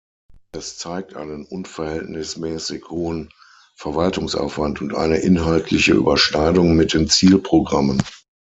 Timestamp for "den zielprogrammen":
6.95-8.01